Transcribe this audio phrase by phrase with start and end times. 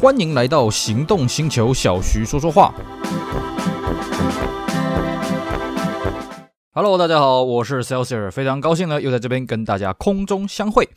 [0.00, 2.72] 欢迎来到行动星球，小徐说说话。
[6.72, 10.88] Hello，大家好，我是 Celsius，非常高兴呢，又在这边跟大家空中相会。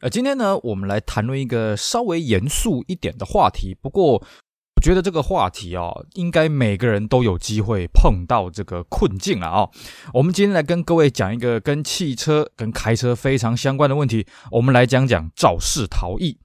[0.00, 3.76] 呃，今天呢，我们来谈论一个稍微严肃一点的话题。
[3.82, 9.68] 不过，我觉得这个话题啊，应该每个人都有机会碰到这个困境了啊。
[10.14, 14.24] 我们今天来跟各位讲一个跟汽车、跟开车非常相关的问题。
[14.52, 16.38] 我们来讲讲肇事逃逸。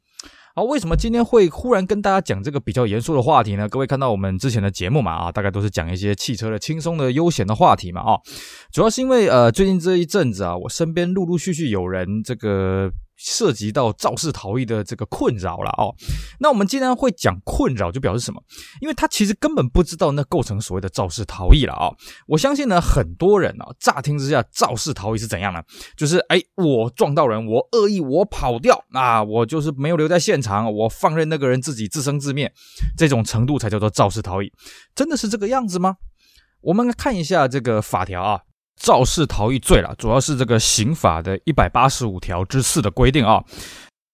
[0.53, 3.69] 好，为什么今天会忽然跟大家讲这个比较严肃的话题呢？
[3.69, 8.17] 各位看到我们之前的节目嘛啊，大概都是讲一些汽车的轻松的、悠闲的话题嘛啊。
[8.71, 12.91] 主要是因为呃，最近这一阵子啊，我身边陆陆续续有人这个。
[13.23, 15.93] 涉及到肇事逃逸的这个困扰了哦，
[16.39, 18.41] 那我们既然会讲困扰，就表示什么？
[18.81, 21.91] 因为他其实根本不知道那构成所谓的肇事逃逸了啊！
[22.27, 25.61] 我相信呢，很多人啊，乍听之下，肇事逃逸是怎样呢？
[25.95, 32.51] 就是哎，我撞到人，我恶意，我跑掉啊，我就是没有留在现场，我放任那个人自己自生自灭，
[32.97, 34.51] 这种程度才叫做肇事逃逸，
[34.95, 35.97] 真的是这个样子吗？
[36.61, 38.41] 我们看一下这个法条啊。
[38.77, 43.43] 肇事逃逸罪了，主要是这个刑法的一百八十五条之四的规定啊，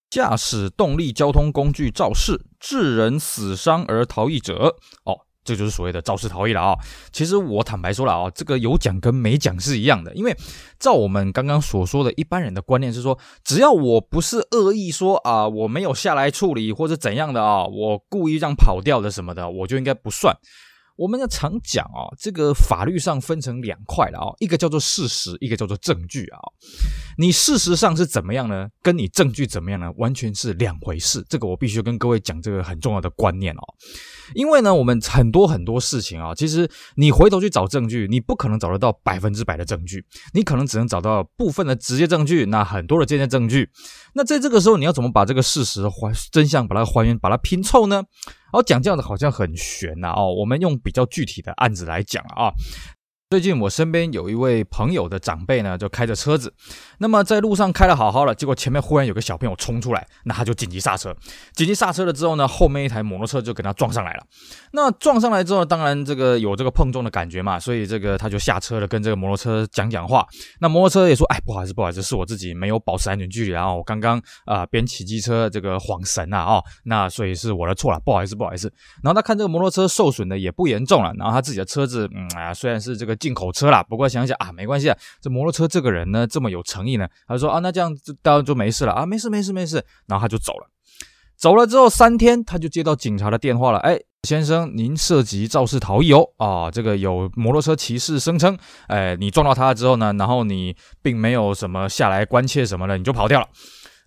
[0.09, 6.75] 驾驶动力交通工具肇事，致人死伤而逃逸者，哦，这就是所谓的肇事逃逸了啊。
[7.13, 10.35] 其实我坦白说了啊，这个有讲跟没讲是一样的，因为
[10.77, 20.35] 照我们刚刚所说的一般人的观念是说，只要我不是恶意说啊，我没有下来处理或者怎样的啊，我故意让跑掉的什么的，我就应该不算。
[20.97, 26.39] 我们要常讲啊，这个法律上分成两块了啊，一个叫做事实，一个叫做证据啊。
[27.19, 28.67] 你事实上是怎么样呢？
[28.81, 29.91] 跟你证据怎么样呢？
[29.97, 31.23] 完全是两回事。
[31.29, 33.61] 这个我必须跟各位讲这个很重要的观念哦。
[34.33, 40.03] 因为呢，我们很多很多事情啊，其实你回头去找证据，你不可能找得到百分之百的证据，
[40.33, 43.69] 你可能只能找到部分的直接证据，那很多的间接证据。
[44.13, 48.03] 那在这个时候，你要怎么把这个事实还真相把它还原，把它拼凑呢？
[48.53, 52.51] 哦，讲这样子好像很悬呐哦，我们用比较具体的案子来讲啊。
[53.29, 56.53] 最近我身边有一位朋友的长辈呢，就开着车子，
[56.99, 61.13] 那么在路上开的好好的，结果前面忽然有个小朋友冲出来，那他就紧急刹车。
[61.51, 64.23] 紧急刹车了之后呢，后面一台摩托车就给他撞上来了。
[64.71, 70.25] 那撞上来之后，当然这个有这个碰撞的感觉嘛，所以这个他就下车了，跟这个摩托车讲讲话。
[70.61, 78.71] 那摩托车也说：“哎，不好意思，不好意思，是我自己没有保持安全距离，然后我刚刚啊边骑机车这个晃神啊，哦，那所以是我的错了，不好意思，不好意思。”
[79.03, 83.16] 然后他看这个摩托车受损的也不严重了，然后他自己的车子，嗯啊，虽然是这个。
[83.17, 90.67] 进口车啦，不过想想啊，没关系啊，这摩托车这个人呢这么有诚意呢，他说啊，那这样子当然就没事了啊，没事没事没事，然后他就走了。
[91.35, 98.57] 走了之后三天，他就接到警察的电话了，哎，先生，您涉及肇事逃逸哦，啊，这个有摩托车骑士声称，
[98.87, 103.47] 哎，你撞到他之后呢，然后你并没有什么下来关切什么的，你就跑掉了。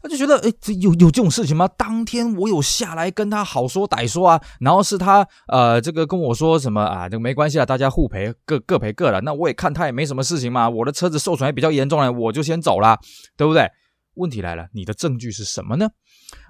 [0.02, 1.68] 他就觉得，哎，这有有这种事情吗？
[1.76, 9.20] 当天我有下来跟他好说歹说啊，然后是他，呃，这个跟我说什么啊，这个没关系啊，大家互赔，各各赔各的。
[9.20, 12.98] 那我也看他也没什么事情嘛，我的车子受损还比较严重呢，我就先走了，
[13.36, 13.68] 对不对？
[14.14, 15.88] 问题来了，你的证据是什么呢？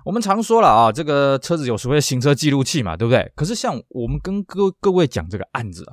[0.05, 3.31] 我们常说了啊，这个车子有所谓的行车记录器嘛，对不对？
[3.37, 5.93] 可是像我们跟各各位讲这个案子啊。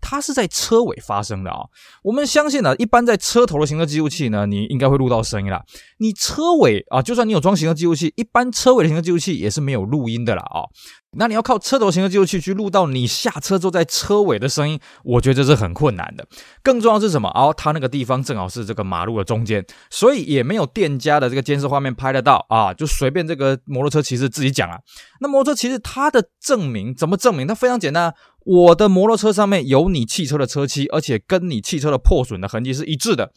[0.00, 1.60] 它是在车尾发生的啊，
[2.02, 5.62] 我们相信呢，一般在车头的行车记录器呢，你应该会录到声音了。
[5.98, 10.64] 你车尾啊，就算你有装行车记录器，一般车尾的行车记录器也是没有录音的啦啊。
[11.12, 16.26] 那你要靠车头行车记录器去录到你下车坐在车尾的声音，我觉得这是很困难的。
[16.62, 17.30] 更重要是什么？
[17.30, 24.78] 哦，它那个地方正好是这个马路的中间，所以也没有店家的这个监视画面拍得到啊，就随便这个摩托车骑士自己讲啊。
[25.20, 27.46] 那摩托车骑士他的证明怎么证明？
[27.46, 28.14] 他非常简单。
[28.48, 33.30] 我的摩托车上面有你汽车的车漆，而且跟你汽车的破损的痕迹是一致的，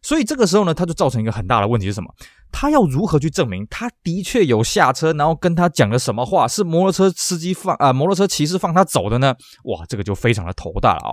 [0.00, 2.08] 所以这个时候呢，他就造成一个很大的问题是什么？
[2.50, 9.34] 他要如何去证明他的确有下车，然后跟他讲了什么话，是摩托车司机放啊，摩托车骑士放他走的呢？
[9.64, 11.12] 哇，这个就非常的头大了啊！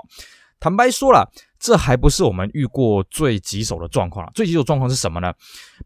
[0.62, 1.30] 坦白说了。
[1.63, 4.29] 这还不是我们遇过最棘手的状况了。
[4.35, 5.31] 最棘手状况是什么呢？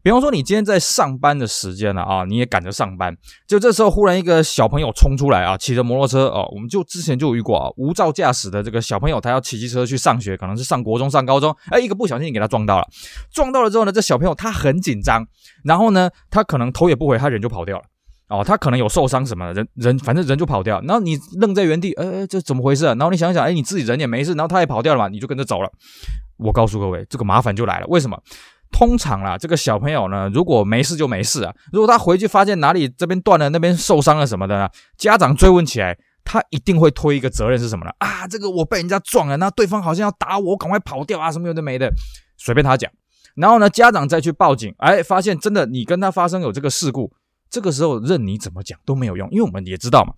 [0.02, 3.16] 比方说，你今天在上班的时间了啊，你也赶着上班，
[3.46, 12.88] 就这时候忽然一个小朋友冲出来啊，骑着摩托车哦，我们就之前就有遇过啊，无照驾驶的这个小朋友，他要骑机车去上学，可能是上国中、上高中，哎，一个不小心给他撞到了，
[13.32, 15.24] 撞到了之后呢，这小朋友他很紧张，
[15.62, 17.84] 然后呢，他可能头也不回，他人就跑掉了。
[18.28, 22.94] 哦，他可能有受伤什么的，人人反正人就跑掉，然后你愣在原地，呃，这怎么回事啊？
[22.94, 25.70] 然后你想想，哎，你自己人也没事，然后他也跑掉了嘛，你就跟着走了。
[26.36, 27.86] 我告诉各位，这个麻烦就来了。
[27.88, 28.20] 为什么？
[28.70, 31.54] 通常啦，这个小朋友呢，如果没事就没事啊。
[31.72, 37.90] 如果他回去发现哪里这边断了，那边受伤了什么的呢，家长追问起来，他一定会推一个责任是什么呢？
[37.98, 41.90] 啊，这个我被人家撞了，那对方好像要打我，我赶快跑掉啊，什么有的没的，
[42.36, 42.92] 随便他讲。
[43.36, 47.10] 然后呢，家长再去报警，哎，发现真的你跟他发生有这个事故。
[47.50, 50.12] 这个时候任你怎么讲都没有用，因为我们也知道嘛。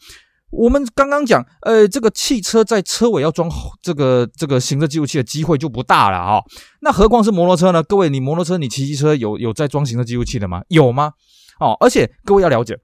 [0.51, 3.49] 我们刚刚讲，呃，这个汽车在车尾要装
[3.81, 6.41] 这个这个行车记录器的机会就不大了啊、
[6.83, 7.83] 那何况是摩托车呢？
[7.85, 10.63] 各位，你摩托车你骑机车有有在装行车记录器的吗？
[10.69, 11.13] 有吗？
[11.61, 12.77] 哦，而且各位要了解。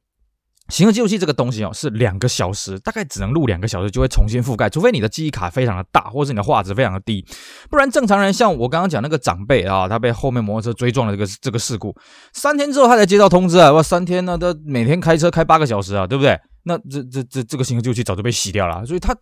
[0.69, 7.25] 行车记录器这个东西哦，是两个小时，大概只能录两个小时就会重新覆盖，除非你的记忆卡非常的大，或者是你的画质非常的低，
[7.71, 11.95] 不然正常人像我刚刚讲那个长辈啊，他被后面摩托车追撞了这个这个事故，
[12.33, 16.39] 三天之后他才接到通知啊，哇，三天呢，他每天开车开八个小时啊，对不对？
[16.65, 19.17] 那这这这这个行车记录器早就被洗掉了，所以他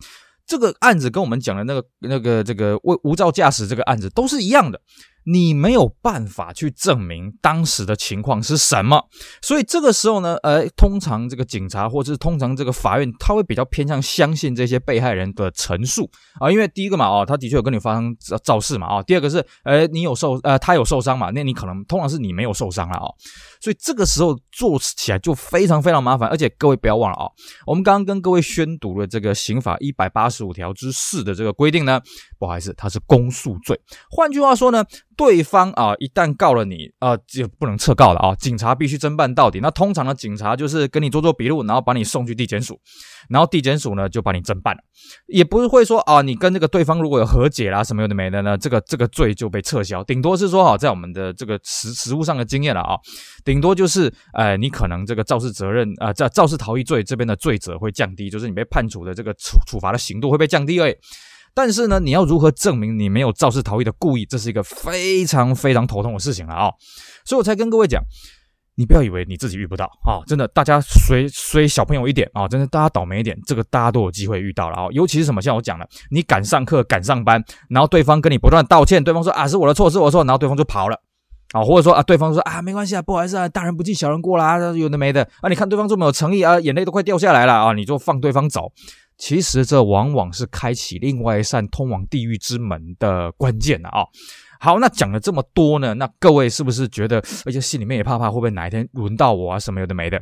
[0.47, 4.81] 这个案子跟我们讲的那个那个这个无无照驾驶这个案子都是一样的。
[5.25, 9.03] 你没有办法去证明当时的情况是什么，
[9.41, 16.09] 所以这个时候呢，呃，通常这个警察或者是通常这个法院，他会比较偏向相信这些被害人的陈述。
[16.39, 23.07] 啊，因为第一个嘛，哦，他的确有跟你发生肇事嘛，啊，第二个是，呃，你有受，呃，他有受伤嘛，那你可能通常是你没有受伤了啊，
[23.65, 27.25] 所以这个时候做起来就非常非常麻烦，而且各位不要忘了啊，
[27.65, 31.99] 我们刚刚跟各位宣读了这个刑法一百八十五条之四的这个规定呢，
[32.37, 33.79] 不好意思，它是公诉罪，
[34.11, 34.85] 换句话说呢。
[35.17, 38.35] 对方啊，一旦告了你啊，就不能撤告了啊！
[38.35, 39.61] 警察必须侦办到底。
[39.61, 42.77] 那通常的警察就是跟你做做笔录，然后把你送去地检署，
[43.29, 44.81] 然后地检署呢就把你侦办了，
[45.27, 50.03] 也不是会说啊，你跟这个对方如果有和解啦什么有的没的呢，这个这个罪就被撤销。
[50.03, 52.97] 顶多是说啊，在我们的这个实实务上的经验了啊，
[53.45, 60.95] 顶顶多就是呃，你可能这个肇事责任啊，在肇事逃逸罪这边的罪责会降低，就是你被判处的这个处处罚的刑度会被降低而已。
[61.53, 64.25] 但是呢，你要如何证明你没有肇事逃逸的故意？
[64.25, 66.73] 这是一个非常非常头痛的事情了啊、哦！
[67.23, 68.03] 所以我才跟各位讲，
[68.75, 70.23] 你不要以为你自己遇不到啊、哦！
[70.27, 72.47] 真的，大家随随小朋友一点啊、哦！
[72.49, 74.89] 真的，大家倒霉一点，这个大家都有机会遇到了啊、哦！
[74.91, 80.99] 尤其是什么，像我讲的，你赶上课、赶上班，然后对方跟你不断道歉，对方说啊是我的错，是我的错，然后对方就跑了
[81.55, 85.47] 啊，或者说啊对方说啊没关系啊，不好意思啊，大人不计小人过啦，有的没的啊！
[85.47, 88.73] 你看对方这么有诚意啊，眼泪都快掉下来了啊，你就放对方走。
[89.17, 94.05] 其实这往往是开启另外一扇通往地狱之门的关键啊、
[94.59, 99.57] 好，那讲了这么多呢，那各位是不是觉得，而且心里面也怕怕，会不会哪一天轮到我啊？
[99.57, 100.21] 什么有的没的？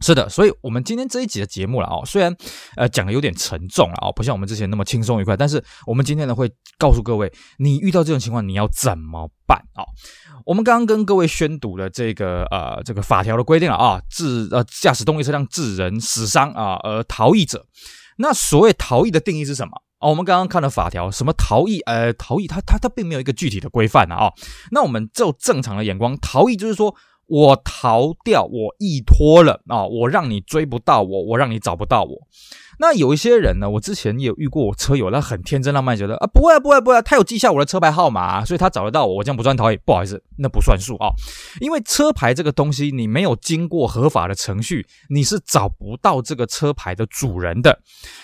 [0.00, 2.34] 是的，所以我们今天这一集的节目了啊、哦，虽然
[2.76, 9.86] 呃讲的有点沉重了啊、哦，不像我们之前那么轻松愉快，但是我们今天呢会告诉各位，你遇到这种情况你要怎么办啊、哦？
[10.46, 17.66] 我们刚刚跟各位宣读了这个呃这个法条的规定了啊，致呃驾驶动力车辆致人死伤啊而逃逸者。
[18.18, 19.72] 那所谓逃逸的定义是什么？
[20.00, 21.80] 哦，我们刚刚看了法条，什么逃逸？
[21.80, 24.26] 呃，逃逸它它它并没有一个具体的规范啊。
[24.26, 24.32] 哦，
[24.70, 26.94] 那我们就正常的眼光，逃逸就是说
[27.28, 32.26] 我逃掉，我逸脱了啊，我让你追不到我，我让你找不到我。
[32.78, 41.08] 那有一些人呢，我之前也有遇过我车友，他很天真浪漫，觉得啊不会不会不会，他有记下我的车牌号码，所以他找得到我，我这样不算逃逸，不好意思，那不算数啊，
[41.60, 47.80] 因为车牌这个东西，你没有经过合法的程序，你是找不到这个车牌的主人的。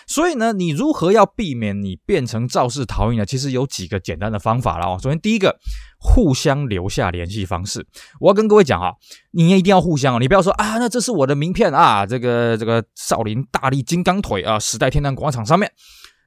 [0.06, 3.26] 所以呢，你如何要避免你变成肇事逃逸呢？
[3.26, 4.98] 其实有几个简单的方法了哦。
[5.02, 5.58] 首先第一个。
[6.06, 7.86] 互相留下联系方式，
[8.20, 8.94] 我要跟各位讲哈，
[9.30, 15.70] 你也一定要互相，你不要说啊，那这是我的名片啊，这个这个少林大力金刚腿啊，时代天堂广场上面，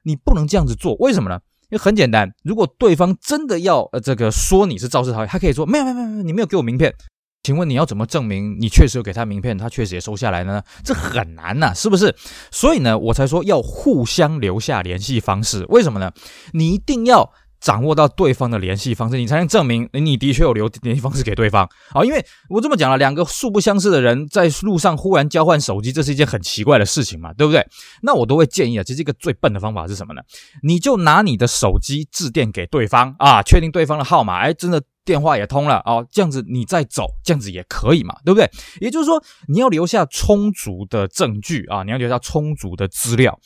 [0.02, 1.38] 你不能这样子做，为什么呢？
[1.70, 6.94] 因为很简单，如果对方真的要呃这个说你是肇事逃逸，他可以说没有没有没有，你没有给我名片，
[7.42, 10.62] 请问你要怎么证明你确实有给他名片，他确实也收下来呢？
[10.84, 12.14] 这很难呐，是不是？
[12.50, 16.12] 所以呢，我才说要互相留下联系方式，为什么呢？
[16.52, 17.32] 你一定要。
[17.60, 21.68] 掌握到对方的联系方式，你才能证明你的确有留联系方式给对方。
[21.90, 27.66] 好，因为我这么讲了，两个素不相识的人在路上忽然交换手机，这是一件很奇怪的事情嘛，对不对？
[28.02, 30.22] 那我都会建议啊，其实一个最笨的方法是什么呢？
[30.62, 38.48] 你就拿你的手机致电给对方啊，确定对方的号码，哎，真的电话也通了哦，这样子你再走，这样子也可以嘛，对不对？
[38.80, 43.38] 也就是说，你要留下充足的证据啊，你要留下充足的资料。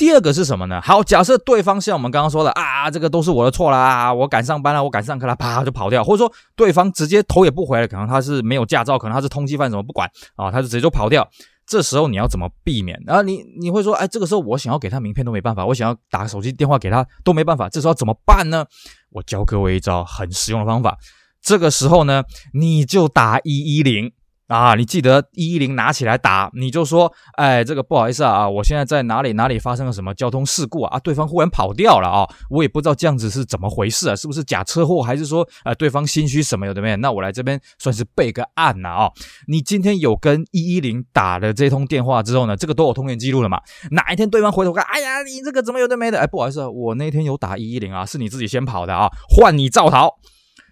[0.00, 0.80] 第二个是什么呢？
[0.80, 11.28] 好，假设对方像我们刚刚说的啊，这个都是我的错啦，我赶上班了，我赶上课了，啪就跑掉，或者说对方直接头也不回了，可能他是没有驾照，可能他是通缉犯，什么不管啊，他就直接就跑掉。
[11.66, 12.98] 这时候你要怎么避免？
[13.06, 18.64] 然后你你会说，哎，这个时候我想要给他名片都没办法，我想要打手机电话给他都没办法，这时候怎么办呢？
[19.10, 20.96] 我教各位一招很实用的方法，
[21.42, 24.10] 这个时候呢，你就打一一零。
[24.50, 30.96] 啊，你记得一一零拿起来打，你就说，哎，这个不好意思啊，我现在在哪里哪里发生了什么交通事故啊？
[30.96, 36.96] 啊，对方忽然跑掉了啊，我也不知道这样子是怎么回事啊，是不是假车祸，还是说，呃，对方心虚什么有的没有？
[36.96, 39.10] 那我来这边算是备个案呐啊。
[39.46, 43.60] 你今天有跟一一零打了这通电话之后呢，这个都有通联记录了嘛？
[43.92, 46.18] 哪一天对方回头看，哎呀，你这个怎么有的没的？
[46.18, 50.10] 哎，不好意思啊，我那天有打一一零啊，是你自己先跑的啊，换你造逃。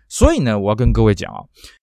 [0.09, 1.39] 所以呢，我要跟各位讲啊，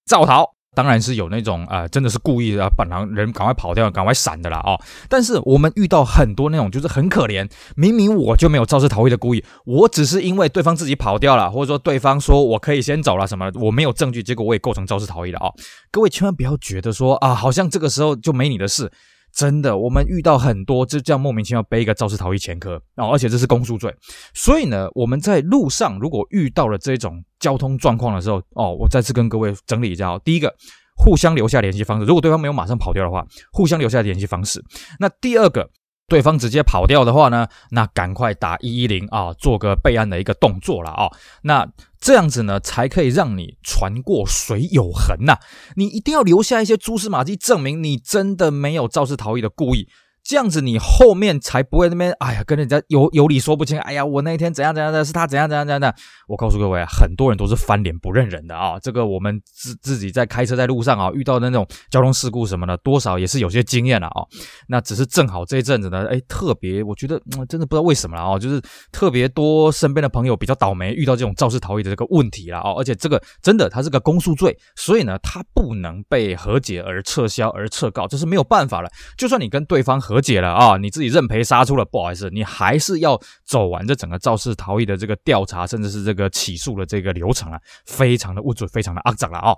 [0.05, 0.54] 造逃。
[0.75, 4.79] 当然是有那种啊、呃，真的是故意的，本来人赶快跑掉、赶快闪的啦哦。
[5.09, 15.49] 但是我们遇到很多那种就是很可怜，明明我就没有肇事逃逸的故意，我只是因为对方自己跑掉了，或者说对方说我可以先走了什么，我没有证据，结果我也构成肇事逃逸了啊。
[15.89, 18.91] 各位千万不要觉得说啊，好像这个时候就没你的事。
[19.35, 23.93] 真的，我们遇到很多就这样莫名其妙背一个肇事逃逸前科，然后而且这是公诉罪，
[24.33, 30.21] 所以呢，我们在路上如果遇到了这种交通状况的时候，哦，我再次跟各位整理一下哦。
[30.23, 30.51] 第一个，
[30.95, 34.63] 互相留下联系方式，如果对方没有马上跑掉的话，互相留下联系方式。
[34.99, 35.69] 那第二个。
[36.07, 41.09] 对方直接跑掉的话呢，那赶快打一一零啊，做个备案的一个动作了啊。
[41.41, 41.67] 那
[41.99, 45.39] 这样子呢，才可以让你船过水有痕呐。
[45.75, 49.89] 你一定要留下一些蛛丝马迹，证明你真的没有肇事逃逸的故意。
[50.25, 55.93] 这样子你后面才不会那边哎呀跟人家有有理说不清，哎呀我那一天怎样怎样的，是他怎样怎样怎样的。
[56.27, 58.79] 我告诉各位啊，很多人都是翻脸不认人的啊。
[58.79, 64.25] 这个我们自自己在开车在路上啊，遇到的那种交通事故什么的，多少也是有些经验了啊。
[64.67, 68.59] 那只是正好这一阵子呢，哎，特别我觉得真的不知道为什么了啊，就是
[68.91, 72.71] 特别多身边的朋友比较倒霉，遇到这种肇事逃逸的这个问题了啊。
[72.71, 78.89] 而且这个真的它是个公诉罪，所以呢，它不能被和解而撤销而撤告，这是没有办法了。
[79.15, 89.53] 就算你跟对方和和解了啊，你自己认赔杀出了，不好意思，你还是要走完这整个肇事逃逸的这个调查，甚至是这个起诉的这个流程啊，非常的无助，非常的肮脏了啊。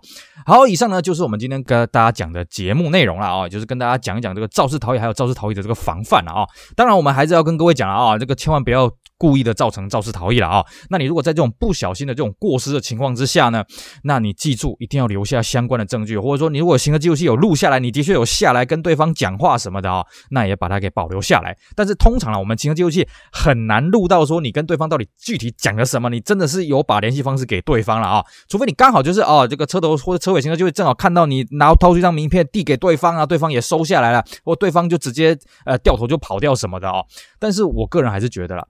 [0.48, 6.48] 好，以上呢就是我们今天跟大家讲的节目内容了啊，就是跟大家讲一讲这个肇事逃逸还有肇事逃逸的这个防范了啊。
[6.76, 8.92] 当然，我们还是要跟各位讲了啊，这个千万不要。
[9.20, 10.64] 故意的造成肇事逃逸了啊！
[10.92, 13.64] 那你如果在这种不小心的这种过失的情况之下呢，
[14.04, 21.58] 那你记住一定要留下相关的证据，或者说你如果行车记录器有录下来，你的确有下来跟对方讲话什么的啊，那也把它给保留下来。
[21.76, 28.24] 但是通常啊，我们行车记录器很难录到说你跟对方到底具体讲了什么，你真的是有把联系方式给对方了啊？
[28.48, 37.04] 除非你刚好就是哦，这个车头或者车尾行车就会正好看到你然后掏出一张名片递给对方啊，对方也收下来了，或对方就直接呃掉头就跑掉什么的啊。
[37.40, 38.68] 但是我个人还是觉得了。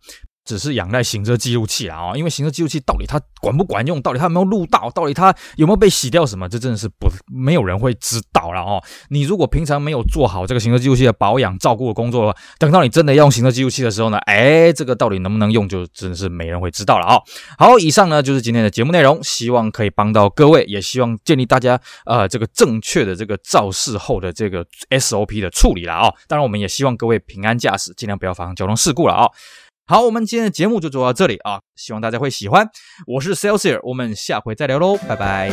[0.48, 8.82] 只是仰赖行车记录器啊，因为行车记录器到底它管不管用，到底它有没有录到，到底它有没有被洗掉什么，这真的是不没有人会知道了哦。
[9.10, 17.20] 你如果平常没有做好这个行车记录器的保养照顾的工作的话，等到你真的要用行车记录器的时候呢，哎，这个到底能不能用，就真的是没人会知道了啊。
[17.58, 26.14] 好，以上呢就是今天的节目内容，希望可以帮到各位，也希望建立大家呃这个正确的这个肇事后的这个 SOP 的处理了啊。
[26.28, 29.28] 当然，我们也希望各位平安驾驶，尽量不要发生交通事故了啊。
[29.90, 32.70] 好，我们今天的节目就做到这里啊，希望大家会喜欢。
[33.06, 35.50] 我是 Celsius，我们下回再聊喽，拜拜。